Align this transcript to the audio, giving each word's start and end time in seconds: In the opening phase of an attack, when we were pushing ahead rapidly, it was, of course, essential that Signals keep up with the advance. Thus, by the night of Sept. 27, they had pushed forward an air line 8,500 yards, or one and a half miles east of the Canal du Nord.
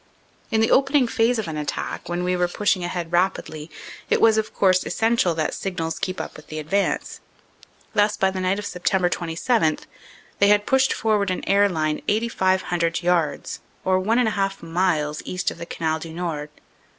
In 0.49 0.61
the 0.61 0.71
opening 0.71 1.05
phase 1.07 1.37
of 1.37 1.47
an 1.47 1.57
attack, 1.57 2.09
when 2.09 2.23
we 2.23 2.35
were 2.35 2.47
pushing 2.47 2.83
ahead 2.83 3.11
rapidly, 3.11 3.69
it 4.09 4.19
was, 4.19 4.35
of 4.39 4.51
course, 4.51 4.83
essential 4.83 5.35
that 5.35 5.53
Signals 5.53 5.99
keep 5.99 6.19
up 6.19 6.35
with 6.35 6.47
the 6.47 6.57
advance. 6.57 7.19
Thus, 7.93 8.17
by 8.17 8.31
the 8.31 8.41
night 8.41 8.57
of 8.57 8.65
Sept. 8.65 9.11
27, 9.11 9.77
they 10.39 10.47
had 10.47 10.65
pushed 10.65 10.91
forward 10.91 11.29
an 11.29 11.47
air 11.47 11.69
line 11.69 12.01
8,500 12.07 13.03
yards, 13.03 13.59
or 13.85 13.99
one 13.99 14.17
and 14.17 14.27
a 14.27 14.31
half 14.31 14.63
miles 14.63 15.21
east 15.23 15.51
of 15.51 15.59
the 15.59 15.67
Canal 15.67 15.99
du 15.99 16.11
Nord. 16.11 16.49